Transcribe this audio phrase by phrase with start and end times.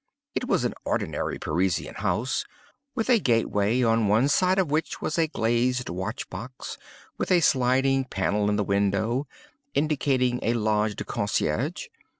[0.33, 2.43] It was an ordinary Parisian house,
[2.95, 6.79] with a gateway, on one side of which was a glazed watch box,
[7.19, 9.27] with a sliding panel in the window,
[9.75, 11.85] indicating a _loge de concierge.